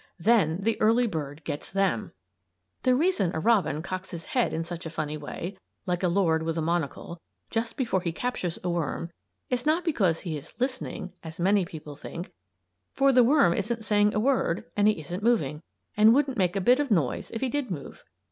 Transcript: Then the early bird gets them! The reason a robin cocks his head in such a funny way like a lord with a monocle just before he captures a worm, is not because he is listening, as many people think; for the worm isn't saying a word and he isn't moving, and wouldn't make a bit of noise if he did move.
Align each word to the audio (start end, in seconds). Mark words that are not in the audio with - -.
Then 0.17 0.63
the 0.63 0.81
early 0.81 1.05
bird 1.05 1.43
gets 1.43 1.69
them! 1.71 2.11
The 2.81 2.95
reason 2.95 3.29
a 3.35 3.39
robin 3.39 3.83
cocks 3.83 4.09
his 4.09 4.25
head 4.25 4.51
in 4.51 4.63
such 4.63 4.87
a 4.87 4.89
funny 4.89 5.15
way 5.15 5.55
like 5.85 6.01
a 6.01 6.07
lord 6.07 6.41
with 6.41 6.57
a 6.57 6.61
monocle 6.63 7.21
just 7.51 7.77
before 7.77 8.01
he 8.01 8.11
captures 8.11 8.57
a 8.63 8.69
worm, 8.71 9.11
is 9.51 9.63
not 9.63 9.85
because 9.85 10.21
he 10.21 10.35
is 10.35 10.55
listening, 10.59 11.13
as 11.23 11.39
many 11.39 11.65
people 11.65 11.95
think; 11.95 12.31
for 12.93 13.11
the 13.11 13.23
worm 13.23 13.53
isn't 13.53 13.85
saying 13.85 14.15
a 14.15 14.19
word 14.19 14.65
and 14.75 14.87
he 14.87 14.99
isn't 15.01 15.21
moving, 15.21 15.61
and 15.95 16.15
wouldn't 16.15 16.35
make 16.35 16.55
a 16.55 16.61
bit 16.61 16.79
of 16.79 16.89
noise 16.89 17.29
if 17.29 17.41
he 17.41 17.47
did 17.49 17.69
move. 17.69 18.03